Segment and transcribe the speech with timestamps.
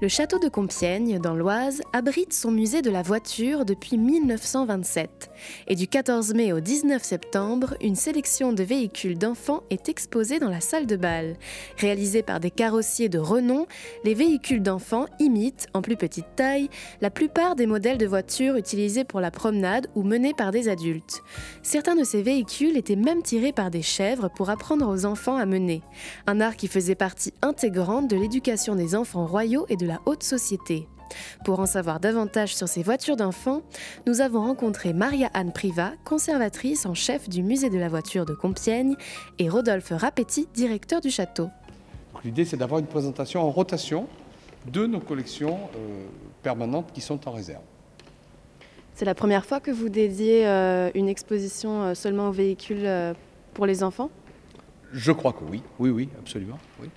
[0.00, 5.28] Le château de Compiègne, dans l'Oise, abrite son musée de la voiture depuis 1927.
[5.66, 10.50] Et du 14 mai au 19 septembre, une sélection de véhicules d'enfants est exposée dans
[10.50, 11.34] la salle de bal.
[11.78, 13.66] Réalisés par des carrossiers de renom,
[14.04, 16.70] les véhicules d'enfants imitent, en plus petite taille,
[17.00, 21.24] la plupart des modèles de voitures utilisés pour la promenade ou menés par des adultes.
[21.64, 25.44] Certains de ces véhicules étaient même tirés par des chèvres pour apprendre aux enfants à
[25.44, 25.82] mener.
[26.28, 30.22] Un art qui faisait partie intégrante de l'éducation des enfants royaux et de la haute
[30.22, 30.86] société.
[31.44, 33.62] Pour en savoir davantage sur ces voitures d'enfants,
[34.06, 38.94] nous avons rencontré Maria-Anne Priva, conservatrice en chef du musée de la voiture de Compiègne,
[39.38, 41.48] et Rodolphe Rapetti, directeur du château.
[42.24, 44.06] L'idée, c'est d'avoir une présentation en rotation
[44.70, 46.04] de nos collections euh,
[46.42, 47.62] permanentes qui sont en réserve.
[48.94, 52.88] C'est la première fois que vous dédiez euh, une exposition euh, seulement aux véhicules
[53.54, 54.10] pour les enfants?
[54.92, 56.58] Je crois que oui, oui, oui, absolument.
[56.80, 56.88] Oui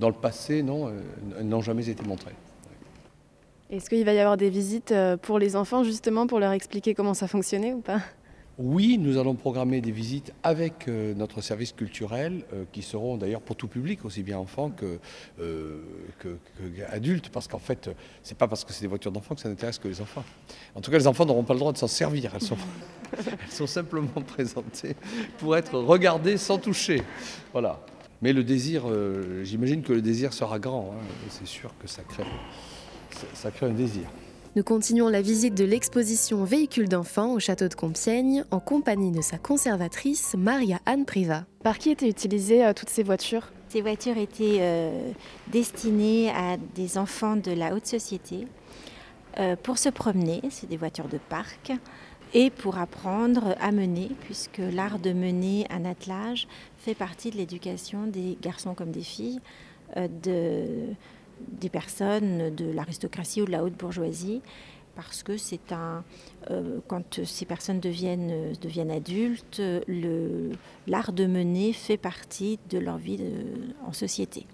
[0.00, 2.34] dans le passé, non, euh, n'ont jamais été montrés.
[3.70, 6.94] Est-ce qu'il va y avoir des visites euh, pour les enfants justement pour leur expliquer
[6.94, 8.00] comment ça fonctionnait ou pas?
[8.58, 13.56] Oui, nous allons programmer des visites avec euh, notre service culturel, qui seront d'ailleurs pour
[13.56, 14.98] tout public, aussi bien enfants que,
[16.90, 17.90] adultes, parce qu'en fait,
[18.22, 20.24] c'est pas parce que c'est des voitures d'enfants que ça n'intéresse que les enfants.
[20.74, 22.32] En tout cas, les enfants n'auront pas le droit de s'en servir.
[22.34, 22.58] Elles sont,
[23.16, 24.96] elles sont simplement présentées
[25.38, 27.02] pour être regardées sans toucher.
[27.52, 27.80] Voilà.
[28.22, 30.92] Mais le désir, euh, j'imagine que le désir sera grand.
[30.92, 31.04] Hein.
[31.30, 32.24] C'est sûr que ça crée,
[33.32, 34.02] ça crée un désir.
[34.56, 39.22] Nous continuons la visite de l'exposition Véhicules d'enfants au château de Compiègne en compagnie de
[39.22, 41.44] sa conservatrice Maria-Anne Priva.
[41.62, 43.52] Par qui étaient utilisées euh, toutes ces voitures?
[43.68, 45.12] Ces voitures étaient euh,
[45.48, 48.46] destinées à des enfants de la haute société
[49.62, 50.42] pour se promener.
[50.50, 51.72] C'est des voitures de parc
[52.34, 56.46] et pour apprendre à mener, puisque l'art de mener un attelage
[56.78, 59.40] fait partie de l'éducation des garçons comme des filles,
[59.96, 60.94] euh, de,
[61.60, 64.42] des personnes de l'aristocratie ou de la haute bourgeoisie,
[64.94, 66.04] parce que c'est un,
[66.50, 69.62] euh, quand ces personnes deviennent, deviennent adultes,
[70.86, 73.20] l'art de mener fait partie de leur vie
[73.86, 74.46] en société.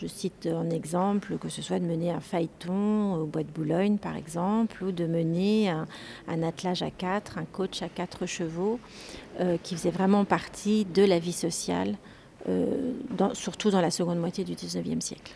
[0.00, 3.98] Je cite en exemple que ce soit de mener un phaéton au bois de Boulogne,
[3.98, 8.78] par exemple, ou de mener un, attelage à quatre, un coach à quatre chevaux,
[9.40, 11.96] euh, qui faisait vraiment partie de la vie sociale,
[12.48, 12.92] euh,
[13.32, 15.32] surtout dans la seconde moitié du XIXe siècle.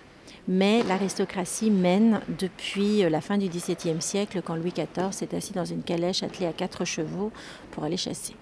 [0.46, 5.64] Mais l'aristocratie mène depuis la fin du XVIIe siècle, quand Louis XIV s'est assis dans
[5.64, 7.32] une calèche attelée à quatre chevaux
[7.72, 8.34] pour aller chasser.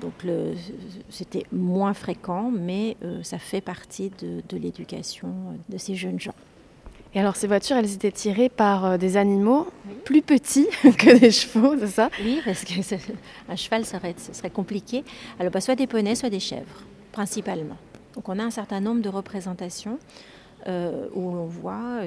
[0.00, 0.12] Donc
[1.08, 5.32] c'était moins fréquent, mais euh, ça fait partie de, l'éducation
[5.68, 6.34] de ces jeunes gens.
[7.14, 9.68] Et alors ces voitures, elles étaient tirées par euh, des animaux
[10.04, 12.10] plus petits que des chevaux, c'est ça?
[12.20, 15.04] Oui, parce qu'un cheval, serait, ce serait compliqué.
[15.38, 17.76] Alors bah, soit des poneys, soit des chèvres, principalement.
[18.14, 19.98] Donc on a un certain nombre de représentations
[20.66, 22.00] euh, où on voit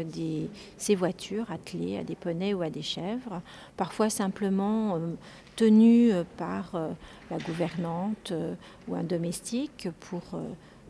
[0.77, 3.41] ces voitures attelées à des poneys ou à des chèvres,
[3.75, 6.89] parfois simplement euh, par euh,
[7.31, 8.53] la gouvernante euh,
[8.87, 10.39] ou un domestique pour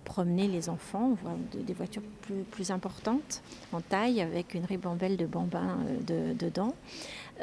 [0.07, 1.11] promener les enfants.
[1.11, 2.01] On voit des voitures
[2.51, 3.41] plus, importantes
[3.71, 6.73] en taille avec une ribambelle de bambins dedans.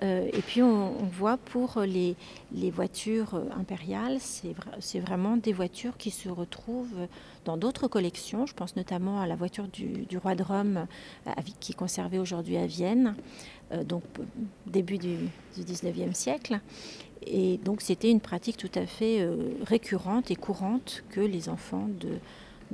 [0.02, 2.16] et puis on, voit pour les,
[2.70, 4.18] voitures impériales,
[4.80, 7.06] c'est vraiment des voitures qui se retrouvent
[7.44, 8.44] dans d'autres collections.
[8.44, 10.86] Je pense notamment à la voiture du, roi de Rome
[11.60, 13.14] qui est conservée aujourd'hui à Vienne,
[13.84, 14.02] donc
[14.66, 15.16] début du,
[15.56, 16.60] du 19e siècle.
[17.26, 21.88] Et donc c'était une pratique tout à fait euh, récurrente et courante que les enfants
[22.00, 22.18] de,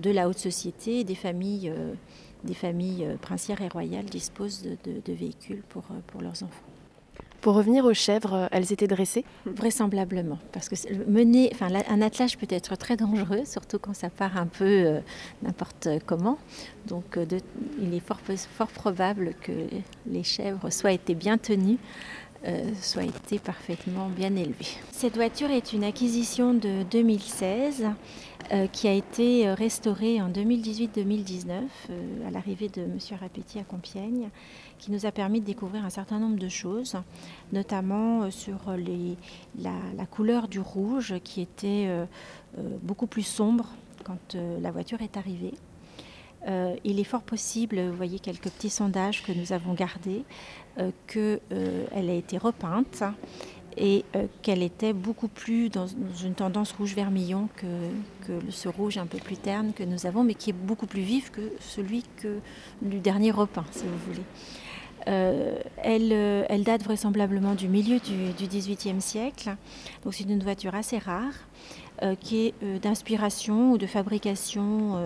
[0.01, 1.93] de la haute société des familles, euh,
[2.45, 6.65] des familles euh, princières et royales disposent de, véhicules pour, pour leurs enfants.
[7.41, 9.25] Pour revenir aux chèvres, elles étaient dressées?
[9.47, 10.75] Vraisemblablement, parce que
[11.09, 15.01] mener, enfin, un attelage peut être très dangereux, surtout quand ça part un peu
[15.43, 16.37] n'importe comment.
[16.87, 17.19] Donc,
[17.81, 19.53] il est fort, fort probable que
[20.07, 21.79] les chèvres soient été bien tenues
[22.47, 24.65] euh, soit été parfaitement bien élevé.
[24.93, 27.85] Cette voiture est une acquisition de 2016
[28.53, 31.51] euh, qui a été restaurée en 2018-2019
[31.91, 32.99] euh, à l'arrivée de M.
[33.21, 34.31] Rapetti à Compiègne,
[34.79, 36.97] qui nous a permis de découvrir un certain nombre de choses,
[37.53, 38.59] notamment sur
[39.59, 41.91] la, couleur du rouge qui était
[42.81, 43.67] beaucoup plus sombre
[44.03, 45.53] quand la voiture est arrivée.
[46.49, 50.25] Euh, il est fort possible, vous voyez quelques petits sondages que nous avons gardés,
[50.79, 53.03] euh, qu'elle euh, a été repeinte
[53.77, 54.05] et
[54.43, 55.87] qu'elle était beaucoup plus dans,
[56.25, 57.67] une tendance rouge-vermillon que,
[58.27, 61.03] que, ce rouge un peu plus terne que nous avons, mais qui est beaucoup plus
[61.03, 62.41] vif que celui que,
[62.83, 64.25] du dernier repeint, si vous voulez.
[65.07, 69.57] Elle, elle, date vraisemblablement du milieu du XVIIIe siècle,
[70.05, 71.33] donc c'est une voiture assez rare.
[72.21, 74.99] qui est d'inspiration ou de fabrication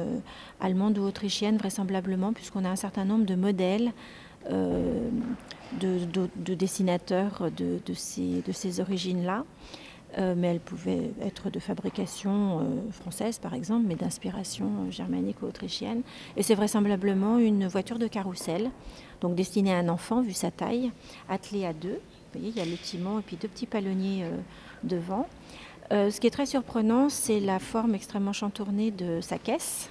[0.61, 3.93] allemande ou autrichienne vraisemblablement, puisqu'on a un certain nombre de modèles
[4.51, 9.45] de, dessinateurs de ces origines-là.
[10.19, 15.43] Euh, mais elle pouvait être de fabrication euh, française par exemple, mais d'inspiration euh, germanique
[15.43, 16.03] ou autrichienne.
[16.37, 18.71] Et c'est vraisemblablement une voiture de carrousel,
[19.21, 20.93] donc destinée à un enfant vu sa taille,
[21.29, 22.01] attelée à deux.
[22.33, 24.25] Vous voyez, il y a le timon et puis deux petits palonniers
[24.83, 25.29] devant.
[25.93, 29.89] ce qui est très surprenant, c'est la forme extrêmement chantournée de sa caisse,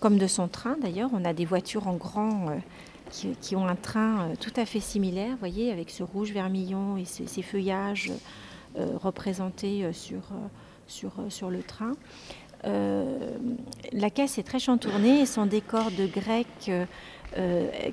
[0.00, 1.10] comme de son train d'ailleurs.
[1.12, 2.46] On a des voitures en grand
[3.12, 7.04] qui, ont un train tout à fait similaire, vous voyez, avec ce rouge vermillon et
[7.04, 8.10] ces feuillages
[8.78, 10.46] euh, représentés euh, sur, euh,
[10.86, 11.92] sur, sur le train.
[12.64, 16.70] la caisse est très chantournée et son décor de grec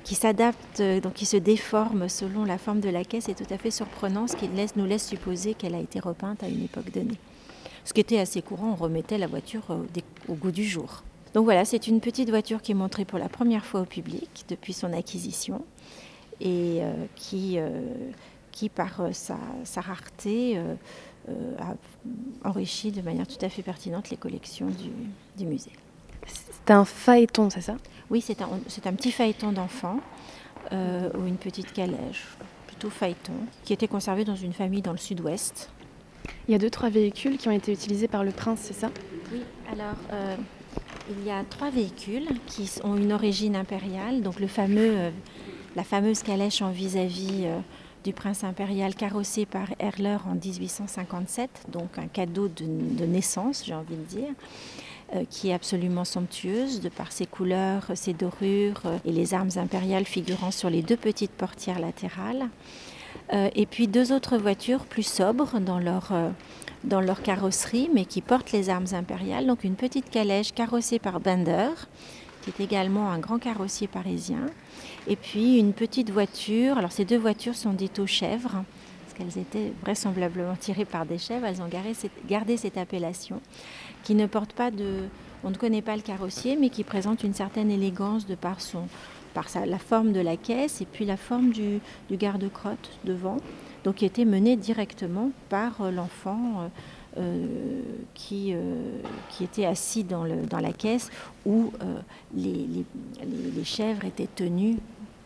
[0.02, 3.58] qui s'adapte, donc qui se déforme selon la forme de la caisse est tout à
[3.58, 7.18] fait surprenant, ce qui nous laisse supposer qu'elle a été repeinte à une époque donnée.
[7.84, 9.62] Ce qui était assez courant, on remettait la voiture
[10.28, 11.04] au, goût du jour.
[11.34, 14.46] Donc voilà, c'est une petite voiture qui est montrée pour la première fois au public
[14.48, 15.64] depuis son acquisition
[16.40, 16.80] et
[17.14, 17.58] qui,
[18.56, 20.74] qui, par euh, sa, rareté, euh,
[21.28, 24.68] euh, a enrichi de manière tout à fait pertinente les collections
[25.36, 25.72] du, musée.
[26.26, 27.76] C'est un phaéton, c'est ça?
[28.08, 30.00] Oui, c'est un, un, petit phaéton d'enfant
[30.72, 32.24] ou une petite calèche,
[32.66, 35.70] plutôt phaéton, qui était conservé dans une famille dans le sud-ouest.
[36.48, 38.90] Il y a deux, trois véhicules qui ont été utilisés par le prince, c'est ça?
[39.32, 39.94] Oui, alors
[41.08, 44.22] il y a trois véhicules qui ont une origine impériale.
[44.22, 45.12] Donc le fameux,
[45.76, 47.46] la fameuse calèche en vis-à-vis
[48.06, 53.96] du prince impérial carrossé par Erler en 1857, donc un cadeau de, naissance, j'ai envie
[53.96, 54.32] de dire.
[55.14, 59.50] Euh, qui est absolument somptueuse de par ses couleurs, ses dorures euh, et les armes
[59.54, 62.48] impériales figurant sur les deux petites portières latérales.
[63.32, 66.12] Euh, et puis deux autres voitures plus sobres dans leur,
[66.82, 69.46] dans leur carrosserie, mais qui portent les armes impériales.
[69.46, 71.70] Donc une petite calèche carrossée par Bender,
[72.46, 74.46] qui est également un grand carrossier parisien,
[75.08, 76.78] et puis une petite voiture.
[76.78, 78.64] Alors ces deux voitures sont dites aux chèvres,
[79.02, 81.46] parce qu'elles étaient vraisemblablement tirées par des chèvres.
[81.46, 81.68] Elles ont
[82.28, 83.40] gardé cette, appellation,
[84.04, 85.04] qui ne porte pas de...
[85.44, 88.88] On ne connaît pas le carrossier, mais qui présente une certaine élégance de par, son,
[89.34, 93.36] par la forme de la caisse et puis la forme du, garde-crotte devant,
[93.84, 96.70] donc qui était mené directement par euh, l'enfant.
[97.16, 97.80] Euh, euh,
[98.14, 98.54] qui,
[99.30, 101.10] qui était assis dans, le, dans la caisse
[101.44, 101.70] où
[102.34, 102.66] les,
[103.54, 104.78] les, chèvres étaient tenues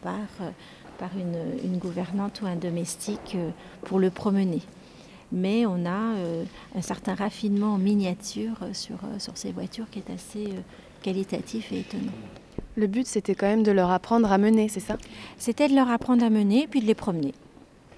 [0.02, 0.50] par, euh,
[0.98, 3.50] par une, gouvernante ou un domestique euh,
[3.82, 4.60] pour le promener.
[5.32, 6.44] Mais on a euh,
[6.75, 10.48] un certain raffinement en miniature sur, sur ces voitures qui est assez
[11.02, 12.12] qualitatif et étonnant.
[12.76, 14.96] Le but, c'était quand même de leur apprendre à mener, c'est ça?
[15.38, 17.32] C'était de leur apprendre à mener puis de les promener.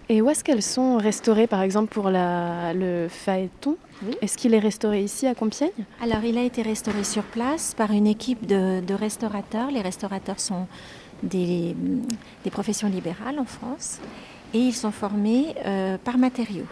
[0.08, 3.76] Et où est-ce qu'elles sont restaurées, par exemple, pour la, le phaéton?
[4.20, 5.70] Est-ce qu'il est restauré ici à Compiègne?
[6.02, 9.70] Alors, il a été restauré sur place par une équipe de, de restaurateurs.
[9.70, 10.66] Les restaurateurs sont
[11.22, 11.74] des,
[12.50, 14.00] professions libérales en France
[14.54, 16.66] et ils sont formés euh, par matériaux.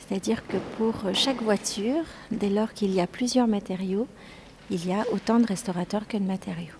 [0.00, 4.06] C'est-à-dire que pour chaque voiture, dès lors qu'il y a plusieurs matériaux,
[4.70, 6.74] il y a autant de restaurateurs que de matériaux.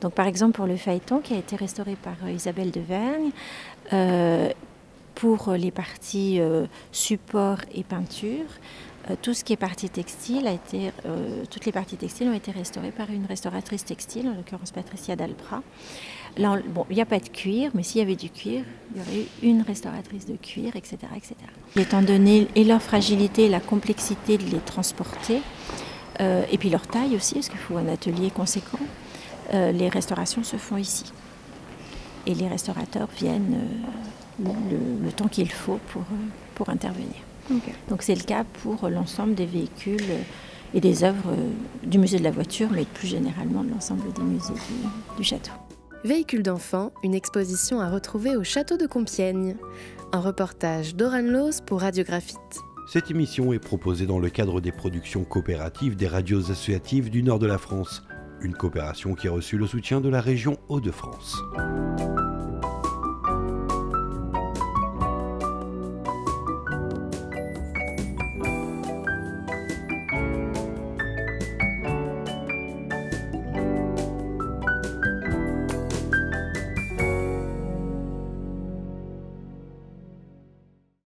[0.00, 3.30] Donc par exemple pour le phaéton qui a été restauré par euh, Isabelle de Vergne,
[3.92, 4.50] euh,
[5.18, 6.40] pour les parties
[6.92, 8.46] support et peinture,
[9.20, 10.92] tout ce qui est partie textile a été,
[11.50, 15.62] toutes les parties textiles ont été restaurées par une restauratrice textile, en l'occurrence Patricia Dalpra.
[16.38, 18.62] Bon, il n'y a pas de cuir, mais s'il y avait du cuir,
[18.94, 20.98] il y aurait eu une restauratrice de cuir, etc.
[21.16, 21.34] etc.
[21.74, 25.40] Étant donné et leur fragilité et la complexité de les transporter,
[26.20, 28.78] euh, et puis leur taille aussi, parce qu'il faut un atelier conséquent,
[29.52, 31.12] euh, les restaurations se font ici.
[32.26, 33.98] Et les restaurateurs viennent euh,
[34.40, 36.02] le, temps qu'il faut pour,
[36.54, 37.16] pour intervenir.
[37.88, 40.02] Donc c'est le cas pour l'ensemble des véhicules
[40.74, 41.34] et des œuvres
[41.82, 44.54] du musée de la voiture, mais plus généralement de l'ensemble des musées
[45.16, 45.52] du château.
[46.04, 49.56] Véhicule d'enfants, une exposition à retrouver au château de Compiègne.
[50.12, 52.38] Un reportage d'Oran Loos pour Radiographite.
[52.90, 57.38] Cette émission est proposée dans le cadre des productions coopératives des radios associatives du nord
[57.38, 58.04] de la France,
[58.40, 61.36] une coopération qui a reçu le soutien de la région Hauts-de-France.